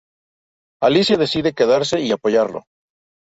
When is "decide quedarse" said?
1.15-2.01